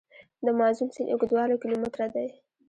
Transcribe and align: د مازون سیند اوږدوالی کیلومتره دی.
د 0.45 0.47
مازون 0.59 0.87
سیند 0.95 1.09
اوږدوالی 1.11 1.55
کیلومتره 1.61 2.07
دی. 2.15 2.27